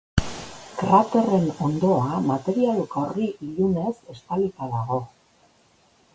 Kraterren 0.79 1.45
hondoa 1.67 2.21
material 2.31 2.81
gorri 2.95 3.29
ilunez 3.49 3.95
estalita 4.17 4.73
dago. 4.75 5.01